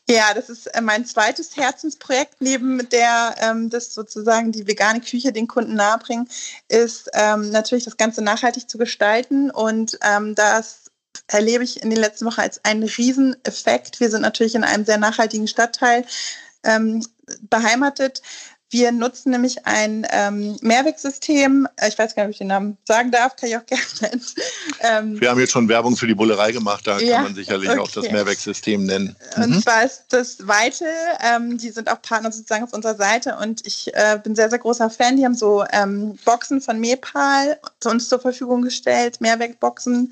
Ja, 0.09 0.33
das 0.33 0.49
ist 0.49 0.67
äh, 0.67 0.81
mein 0.81 1.05
zweites 1.05 1.55
Herzensprojekt 1.55 2.41
neben 2.41 2.89
der, 2.89 3.35
ähm, 3.39 3.69
das 3.69 3.93
sozusagen 3.93 4.51
die 4.51 4.67
vegane 4.67 4.99
Küche 4.99 5.31
den 5.31 5.47
Kunden 5.47 5.75
nahebringen, 5.75 6.27
ist 6.67 7.09
ähm, 7.13 7.51
natürlich 7.51 7.85
das 7.85 7.95
Ganze 7.95 8.21
nachhaltig 8.21 8.69
zu 8.69 8.77
gestalten 8.77 9.49
und 9.49 9.97
ähm, 10.01 10.35
das 10.35 10.91
erlebe 11.27 11.63
ich 11.63 11.81
in 11.81 11.89
den 11.89 11.99
letzten 11.99 12.25
Wochen 12.25 12.41
als 12.41 12.63
einen 12.65 12.83
Rieseneffekt. 12.83 14.01
Wir 14.01 14.09
sind 14.09 14.21
natürlich 14.21 14.55
in 14.55 14.65
einem 14.65 14.83
sehr 14.83 14.97
nachhaltigen 14.97 15.47
Stadtteil 15.47 16.05
ähm, 16.63 17.05
beheimatet. 17.43 18.21
Wir 18.73 18.91
nutzen 18.91 19.29
nämlich 19.29 19.67
ein 19.67 20.05
ähm, 20.09 20.57
Mehrwegsystem. 20.61 21.67
Äh, 21.75 21.89
ich 21.89 21.99
weiß 21.99 22.15
gar 22.15 22.23
nicht, 22.23 22.29
ob 22.29 22.31
ich 22.31 22.37
den 22.39 22.47
Namen 22.47 22.75
sagen 22.85 23.11
darf, 23.11 23.35
kann 23.35 23.47
ich 23.49 23.55
auch 23.55 23.65
gerne 23.67 23.83
nennen. 24.01 24.25
Ähm, 24.79 25.21
Wir 25.21 25.29
haben 25.29 25.39
jetzt 25.39 25.51
schon 25.51 25.69
Werbung 25.69 25.95
für 25.95 26.07
die 26.07 26.15
Bullerei 26.15 26.51
gemacht, 26.51 26.87
da 26.87 26.97
ja, 26.97 27.17
kann 27.17 27.25
man 27.25 27.35
sicherlich 27.35 27.69
okay. 27.69 27.79
auch 27.79 27.91
das 27.91 28.09
Mehrwegsystem 28.09 28.83
nennen. 28.83 29.15
Und 29.35 29.51
mhm. 29.51 29.61
zwar 29.61 29.83
ist 29.83 30.05
das 30.09 30.47
Weite, 30.47 30.85
ähm, 31.21 31.59
die 31.59 31.69
sind 31.69 31.87
auch 31.87 32.01
Partner 32.01 32.31
sozusagen 32.31 32.63
auf 32.63 32.73
unserer 32.73 32.95
Seite 32.95 33.37
und 33.39 33.63
ich 33.63 33.93
äh, 33.93 34.19
bin 34.23 34.35
sehr, 34.35 34.49
sehr 34.49 34.57
großer 34.57 34.89
Fan. 34.89 35.17
Die 35.17 35.25
haben 35.25 35.35
so 35.35 35.63
ähm, 35.71 36.17
Boxen 36.25 36.59
von 36.59 36.79
Mepal 36.79 37.59
uns 37.85 38.09
zur 38.09 38.19
Verfügung 38.19 38.63
gestellt, 38.63 39.21
Mehrwegboxen. 39.21 40.11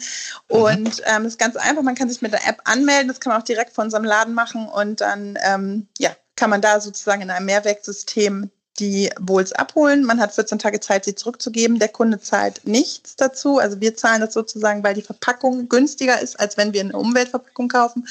Mhm. 0.49 0.55
Und 0.55 1.01
ähm, 1.05 1.23
das 1.23 1.33
ist 1.33 1.39
ganz 1.39 1.55
einfach, 1.55 1.81
man 1.81 1.95
kann 1.95 2.09
sich 2.09 2.21
mit 2.21 2.31
der 2.31 2.47
App 2.47 2.61
anmelden, 2.65 3.07
das 3.07 3.19
kann 3.19 3.33
man 3.33 3.41
auch 3.41 3.45
direkt 3.45 3.73
von 3.73 3.85
unserem 3.85 4.03
Laden 4.03 4.35
machen 4.35 4.67
und 4.67 5.01
dann, 5.01 5.35
ähm, 5.43 5.87
ja, 5.97 6.11
kann 6.41 6.49
man 6.49 6.61
da 6.61 6.81
sozusagen 6.81 7.21
in 7.21 7.29
einem 7.29 7.45
Mehrwegsystem 7.45 8.49
die 8.79 9.11
Bowls 9.19 9.51
abholen. 9.53 10.03
Man 10.03 10.19
hat 10.19 10.33
14 10.33 10.57
Tage 10.57 10.79
Zeit, 10.79 11.05
sie 11.05 11.13
zurückzugeben. 11.13 11.77
Der 11.77 11.89
Kunde 11.89 12.19
zahlt 12.19 12.65
nichts 12.65 13.15
dazu. 13.15 13.59
Also 13.59 13.79
wir 13.79 13.95
zahlen 13.95 14.21
das 14.21 14.33
sozusagen, 14.33 14.83
weil 14.83 14.95
die 14.95 15.03
Verpackung 15.03 15.69
günstiger 15.69 16.19
ist, 16.19 16.39
als 16.39 16.57
wenn 16.57 16.73
wir 16.73 16.81
eine 16.81 16.97
Umweltverpackung 16.97 17.67
kaufen. 17.67 18.07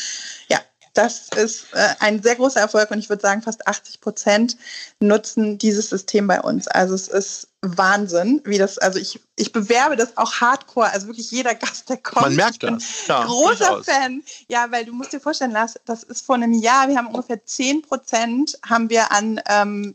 Ja, 0.48 0.60
das 0.94 1.26
ist 1.36 1.72
äh, 1.72 1.88
ein 1.98 2.22
sehr 2.22 2.36
großer 2.36 2.60
Erfolg 2.60 2.92
und 2.92 3.00
ich 3.00 3.08
würde 3.08 3.20
sagen, 3.20 3.42
fast 3.42 3.66
80 3.66 4.00
Prozent 4.00 4.56
nutzen 5.00 5.58
dieses 5.58 5.90
System 5.90 6.28
bei 6.28 6.40
uns. 6.40 6.68
Also 6.68 6.94
es 6.94 7.08
ist 7.08 7.48
Wahnsinn, 7.62 8.40
wie 8.44 8.56
das, 8.56 8.78
also 8.78 8.98
ich, 8.98 9.20
ich 9.36 9.52
bewerbe 9.52 9.96
das 9.96 10.16
auch 10.16 10.40
hardcore, 10.40 10.90
also 10.90 11.08
wirklich 11.08 11.30
jeder 11.30 11.54
Gast, 11.56 11.88
der 11.88 11.98
kommt. 11.98 12.26
Man 12.26 12.36
merkt 12.36 12.62
das. 12.62 13.06
Ja, 13.06 13.24
großer 13.24 13.66
durchaus. 13.66 13.86
Fan. 13.86 14.22
Ja, 14.48 14.70
weil 14.70 14.86
du 14.86 14.92
musst 14.92 15.12
dir 15.12 15.20
vorstellen, 15.20 15.50
Lars, 15.50 15.78
das 15.84 16.02
ist 16.02 16.24
vor 16.24 16.36
einem 16.36 16.52
Jahr, 16.52 16.88
wir 16.88 16.96
haben 16.96 17.08
ungefähr 17.08 17.44
10 17.44 17.82
Prozent 17.82 18.58
haben 18.66 18.88
wir 18.88 19.12
an 19.12 19.40
ähm, 19.48 19.92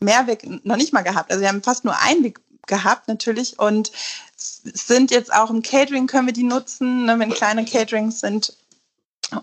Mehrweg 0.00 0.64
noch 0.64 0.76
nicht 0.76 0.92
mal 0.92 1.02
gehabt. 1.02 1.30
Also 1.30 1.40
wir 1.40 1.48
haben 1.48 1.62
fast 1.62 1.84
nur 1.84 1.98
Einweg 1.98 2.40
gehabt 2.66 3.08
natürlich 3.08 3.58
und 3.58 3.90
sind 4.36 5.10
jetzt 5.10 5.32
auch 5.32 5.50
im 5.50 5.62
Catering 5.62 6.06
können 6.06 6.26
wir 6.26 6.34
die 6.34 6.42
nutzen, 6.42 7.06
ne, 7.06 7.18
wenn 7.18 7.30
kleine 7.30 7.64
Caterings 7.64 8.20
sind 8.20 8.54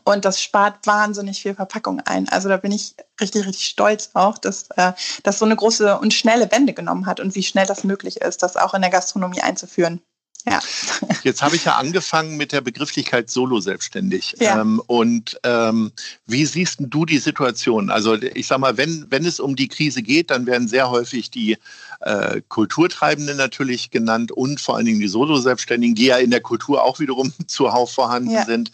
und 0.04 0.26
das 0.26 0.42
spart 0.42 0.86
wahnsinnig 0.88 1.42
viel 1.42 1.56
Verpackung 1.56 2.02
ein. 2.02 2.28
Also 2.30 2.50
da 2.50 2.58
bin 2.58 2.72
ich 2.72 2.96
richtig, 3.22 3.46
richtig 3.46 3.68
stolz 3.68 4.12
auch, 4.14 4.38
dass 4.38 4.70
äh, 4.76 4.94
das 5.24 5.40
so 5.40 5.46
eine 5.46 5.56
große 5.56 6.00
und 6.00 6.14
schnelle 6.14 6.52
Wende 6.52 6.74
genommen 6.74 7.06
hat 7.06 7.20
und 7.20 7.36
wie 7.36 7.44
schnell 7.44 7.66
das 7.66 7.84
möglich 7.84 8.22
ist, 8.22 8.44
das 8.44 8.58
auch 8.58 8.74
in 8.74 8.82
der 8.82 8.92
Gastronomie 8.92 9.42
einzuführen. 9.42 10.02
Ja. 10.48 10.60
Jetzt 11.24 11.42
habe 11.42 11.56
ich 11.56 11.66
ja 11.66 11.76
angefangen 11.76 12.38
mit 12.38 12.52
der 12.52 12.62
Begrifflichkeit 12.62 13.30
solo 13.30 13.60
selbstständig. 13.60 14.36
Ja. 14.40 14.62
Ähm, 14.62 14.82
und 14.86 15.40
ähm, 15.44 15.92
wie 16.28 16.46
siehst 16.46 16.78
du 16.80 17.06
die 17.06 17.18
Situation? 17.18 17.90
Also 17.90 18.14
ich 18.14 18.48
sage 18.48 18.62
mal, 18.62 18.78
wenn, 18.78 19.08
wenn 19.10 19.26
es 19.26 19.40
um 19.40 19.56
die 19.56 19.68
Krise 19.68 20.04
geht, 20.04 20.30
dann 20.30 20.46
werden 20.46 20.68
sehr 20.68 20.90
häufig 20.90 21.32
die 21.32 21.58
äh, 22.02 22.42
Kulturtreibenden 22.48 23.38
natürlich 23.38 23.90
genannt 23.90 24.32
und 24.32 24.62
vor 24.62 24.76
allen 24.76 24.86
Dingen 24.86 25.00
die 25.00 25.08
Solo-Selbstständigen, 25.08 25.96
die 25.96 26.06
ja 26.06 26.18
in 26.18 26.30
der 26.30 26.42
Kultur 26.42 26.84
auch 26.84 27.00
wiederum 27.00 27.34
zuhauf 27.48 27.92
vorhanden 27.92 28.32
ja. 28.32 28.46
sind. 28.46 28.72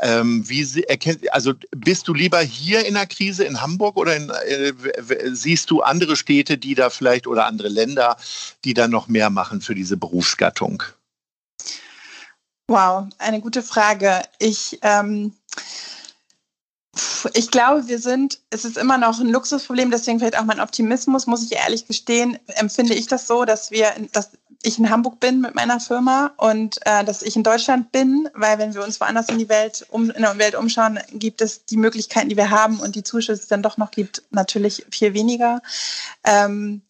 Ähm, 0.00 0.48
wie 0.48 0.64
sie, 0.64 0.84
erkennt, 0.84 1.32
also 1.32 1.52
bist 1.76 2.08
du 2.08 2.14
lieber 2.14 2.40
hier 2.40 2.86
in 2.86 2.94
der 2.94 3.06
Krise 3.06 3.44
in 3.44 3.60
Hamburg 3.60 3.96
oder 3.96 4.16
in, 4.16 4.30
äh, 4.30 4.72
siehst 5.32 5.70
du 5.70 5.82
andere 5.82 6.16
Städte, 6.16 6.56
die 6.56 6.74
da 6.74 6.88
vielleicht 6.88 7.26
oder 7.26 7.46
andere 7.46 7.68
Länder, 7.68 8.16
die 8.64 8.72
da 8.72 8.88
noch 8.88 9.08
mehr 9.08 9.28
machen 9.28 9.60
für 9.60 9.74
diese 9.74 9.98
Berufsgattung? 9.98 10.82
Wow, 12.70 13.08
eine 13.18 13.40
gute 13.40 13.64
Frage. 13.64 14.22
Ich, 14.38 14.78
ähm, 14.82 15.32
ich 17.34 17.50
glaube, 17.50 17.88
wir 17.88 17.98
sind, 17.98 18.38
es 18.50 18.64
ist 18.64 18.78
immer 18.78 18.96
noch 18.96 19.18
ein 19.18 19.26
Luxusproblem, 19.26 19.90
deswegen 19.90 20.20
vielleicht 20.20 20.38
auch 20.38 20.44
mein 20.44 20.60
Optimismus, 20.60 21.26
muss 21.26 21.42
ich 21.42 21.58
ehrlich 21.58 21.88
gestehen, 21.88 22.38
empfinde 22.46 22.94
ich 22.94 23.08
das 23.08 23.26
so, 23.26 23.44
dass 23.44 23.72
wir, 23.72 23.92
dass 24.12 24.30
ich 24.62 24.78
in 24.78 24.88
Hamburg 24.88 25.18
bin 25.18 25.40
mit 25.40 25.56
meiner 25.56 25.80
Firma 25.80 26.32
und 26.36 26.78
äh, 26.86 27.02
dass 27.02 27.22
ich 27.22 27.34
in 27.34 27.42
Deutschland 27.42 27.90
bin, 27.90 28.28
weil 28.34 28.58
wenn 28.58 28.72
wir 28.72 28.84
uns 28.84 29.00
woanders 29.00 29.28
in 29.30 29.38
die 29.38 29.48
Welt 29.48 29.84
um, 29.90 30.08
in 30.08 30.22
der 30.22 30.38
Welt 30.38 30.54
umschauen, 30.54 31.00
gibt 31.14 31.40
es 31.40 31.64
die 31.64 31.76
Möglichkeiten, 31.76 32.28
die 32.28 32.36
wir 32.36 32.50
haben 32.50 32.78
und 32.78 32.94
die 32.94 33.02
Zuschüsse, 33.02 33.40
die 33.40 33.42
es 33.42 33.48
dann 33.48 33.64
doch 33.64 33.78
noch 33.78 33.90
gibt, 33.90 34.22
natürlich 34.30 34.86
viel 34.92 35.12
weniger. 35.12 35.60
Ähm, 36.22 36.82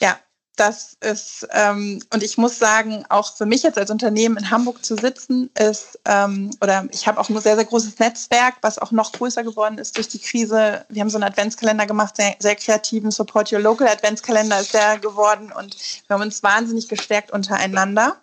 ja, 0.00 0.18
das 0.62 0.96
ist, 1.00 1.48
ähm, 1.50 2.00
und 2.14 2.22
ich 2.22 2.38
muss 2.38 2.56
sagen, 2.56 3.04
auch 3.08 3.36
für 3.36 3.46
mich 3.46 3.64
jetzt 3.64 3.78
als 3.78 3.90
Unternehmen 3.90 4.36
in 4.36 4.50
Hamburg 4.50 4.84
zu 4.84 4.94
sitzen, 4.94 5.50
ist, 5.58 5.98
ähm, 6.04 6.50
oder 6.60 6.86
ich 6.92 7.08
habe 7.08 7.20
auch 7.20 7.28
ein 7.28 7.40
sehr, 7.40 7.56
sehr 7.56 7.64
großes 7.64 7.98
Netzwerk, 7.98 8.54
was 8.60 8.78
auch 8.78 8.92
noch 8.92 9.10
größer 9.10 9.42
geworden 9.42 9.78
ist 9.78 9.96
durch 9.96 10.06
die 10.06 10.20
Krise. 10.20 10.84
Wir 10.88 11.00
haben 11.00 11.10
so 11.10 11.16
einen 11.16 11.24
Adventskalender 11.24 11.86
gemacht, 11.86 12.16
sehr, 12.16 12.36
sehr 12.38 12.54
kreativen 12.54 13.10
Support 13.10 13.52
Your 13.52 13.58
Local 13.58 13.88
Adventskalender 13.88 14.60
ist 14.60 14.72
der 14.72 14.98
geworden 14.98 15.50
und 15.50 15.76
wir 16.06 16.14
haben 16.14 16.22
uns 16.22 16.44
wahnsinnig 16.44 16.88
gestärkt 16.88 17.32
untereinander. 17.32 18.16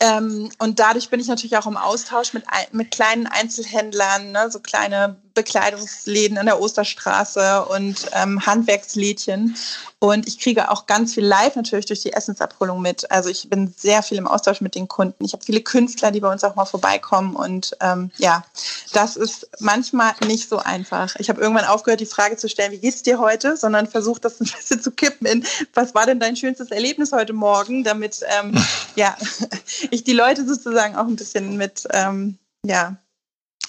Ähm, 0.00 0.50
und 0.58 0.78
dadurch 0.78 1.08
bin 1.08 1.18
ich 1.18 1.28
natürlich 1.28 1.56
auch 1.56 1.66
im 1.66 1.78
Austausch 1.78 2.34
mit, 2.34 2.44
mit 2.72 2.90
kleinen 2.90 3.26
Einzelhändlern, 3.26 4.32
ne, 4.32 4.50
so 4.50 4.60
kleine 4.60 5.16
Bekleidungsläden 5.38 6.36
in 6.36 6.46
der 6.46 6.60
Osterstraße 6.60 7.64
und 7.66 8.10
ähm, 8.12 8.44
Handwerkslädchen. 8.44 9.56
Und 10.00 10.26
ich 10.26 10.40
kriege 10.40 10.70
auch 10.70 10.86
ganz 10.86 11.14
viel 11.14 11.24
live 11.24 11.54
natürlich 11.54 11.86
durch 11.86 12.02
die 12.02 12.12
Essensabholung 12.12 12.82
mit. 12.82 13.08
Also 13.10 13.28
ich 13.28 13.48
bin 13.48 13.72
sehr 13.76 14.02
viel 14.02 14.18
im 14.18 14.26
Austausch 14.26 14.60
mit 14.60 14.74
den 14.74 14.88
Kunden. 14.88 15.24
Ich 15.24 15.32
habe 15.32 15.44
viele 15.44 15.60
Künstler, 15.60 16.10
die 16.10 16.18
bei 16.18 16.30
uns 16.30 16.42
auch 16.42 16.56
mal 16.56 16.64
vorbeikommen. 16.64 17.36
Und 17.36 17.76
ähm, 17.80 18.10
ja, 18.16 18.44
das 18.92 19.16
ist 19.16 19.48
manchmal 19.60 20.12
nicht 20.26 20.48
so 20.48 20.58
einfach. 20.58 21.14
Ich 21.18 21.28
habe 21.28 21.40
irgendwann 21.40 21.66
aufgehört, 21.66 22.00
die 22.00 22.06
Frage 22.06 22.36
zu 22.36 22.48
stellen, 22.48 22.72
wie 22.72 22.78
geht's 22.78 23.04
dir 23.04 23.20
heute, 23.20 23.56
sondern 23.56 23.86
versucht, 23.86 24.24
das 24.24 24.40
ein 24.40 24.50
bisschen 24.50 24.82
zu 24.82 24.90
kippen 24.90 25.26
in, 25.26 25.46
was 25.74 25.94
war 25.94 26.06
denn 26.06 26.18
dein 26.18 26.34
schönstes 26.34 26.72
Erlebnis 26.72 27.12
heute 27.12 27.32
Morgen, 27.32 27.84
damit 27.84 28.24
ähm, 28.40 28.60
ja, 28.96 29.16
ich 29.90 30.02
die 30.02 30.14
Leute 30.14 30.46
sozusagen 30.46 30.96
auch 30.96 31.06
ein 31.06 31.16
bisschen 31.16 31.56
mit, 31.56 31.86
ähm, 31.92 32.38
ja, 32.64 32.96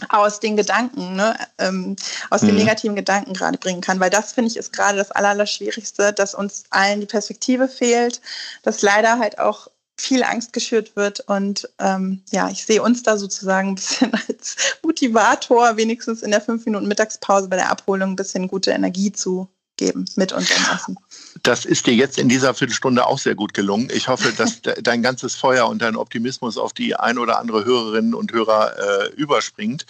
aus 0.07 0.39
den 0.39 0.55
Gedanken, 0.55 1.15
ne, 1.15 1.35
ähm, 1.57 1.95
aus 2.29 2.41
mhm. 2.41 2.47
den 2.47 2.55
negativen 2.57 2.95
Gedanken 2.95 3.33
gerade 3.33 3.57
bringen 3.57 3.81
kann. 3.81 3.99
Weil 3.99 4.09
das, 4.09 4.31
finde 4.31 4.49
ich, 4.49 4.57
ist 4.57 4.73
gerade 4.73 4.97
das 4.97 5.11
Allerschwierigste, 5.11 6.13
dass 6.13 6.33
uns 6.33 6.63
allen 6.69 7.01
die 7.01 7.05
Perspektive 7.05 7.67
fehlt, 7.67 8.21
dass 8.63 8.81
leider 8.81 9.19
halt 9.19 9.39
auch 9.39 9.67
viel 9.97 10.23
Angst 10.23 10.53
geschürt 10.53 10.95
wird. 10.95 11.19
Und 11.21 11.69
ähm, 11.79 12.23
ja, 12.31 12.49
ich 12.49 12.65
sehe 12.65 12.81
uns 12.81 13.03
da 13.03 13.17
sozusagen 13.17 13.69
ein 13.69 13.75
bisschen 13.75 14.11
als 14.27 14.55
Motivator, 14.83 15.77
wenigstens 15.77 16.21
in 16.21 16.31
der 16.31 16.41
fünf 16.41 16.65
Minuten 16.65 16.87
Mittagspause 16.87 17.49
bei 17.49 17.57
der 17.57 17.69
Abholung 17.69 18.11
ein 18.11 18.15
bisschen 18.15 18.47
gute 18.47 18.71
Energie 18.71 19.11
zu 19.11 19.49
geben 19.79 20.05
mit 20.15 20.31
unserem 20.33 20.61
Essen. 20.75 20.97
Das 21.41 21.65
ist 21.65 21.87
dir 21.87 21.95
jetzt 21.95 22.17
in 22.19 22.27
dieser 22.27 22.53
Viertelstunde 22.53 23.05
auch 23.05 23.17
sehr 23.17 23.33
gut 23.33 23.53
gelungen. 23.53 23.89
Ich 23.93 24.09
hoffe, 24.09 24.31
dass 24.37 24.61
dein 24.61 25.01
ganzes 25.01 25.35
Feuer 25.35 25.67
und 25.67 25.81
dein 25.81 25.95
Optimismus 25.95 26.57
auf 26.57 26.73
die 26.73 26.95
ein 26.95 27.17
oder 27.17 27.39
andere 27.39 27.65
Hörerinnen 27.65 28.13
und 28.13 28.31
Hörer 28.33 28.73
äh, 28.77 29.13
überspringt. 29.15 29.85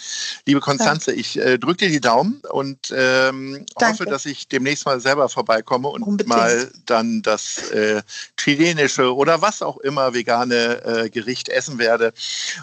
Liebe 0.46 0.60
Konstanze, 0.60 1.12
ich 1.12 1.38
äh, 1.38 1.58
drücke 1.58 1.86
dir 1.86 1.90
die 1.90 2.00
Daumen 2.00 2.40
und 2.50 2.94
ähm, 2.96 3.66
hoffe, 3.80 4.06
dass 4.06 4.26
ich 4.26 4.48
demnächst 4.48 4.86
mal 4.86 5.00
selber 5.00 5.28
vorbeikomme 5.28 5.88
und 5.88 6.02
Unbedingt. 6.02 6.36
mal 6.36 6.70
dann 6.86 7.22
das 7.22 7.70
äh, 7.70 8.02
chilenische 8.36 9.14
oder 9.14 9.42
was 9.42 9.60
auch 9.60 9.78
immer 9.78 10.14
vegane 10.14 10.84
äh, 10.84 11.10
Gericht 11.10 11.48
essen 11.48 11.78
werde 11.78 12.12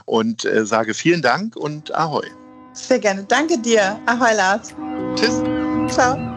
und 0.06 0.46
äh, 0.46 0.66
sage 0.66 0.94
vielen 0.94 1.22
Dank 1.22 1.56
und 1.58 1.94
Ahoi. 1.94 2.26
Sehr 2.74 3.00
gerne. 3.00 3.24
Danke 3.24 3.58
dir. 3.58 4.00
Ahoi, 4.06 4.34
Lars. 4.34 4.74
Tschüss. 5.16 5.42
Ciao. 5.94 6.37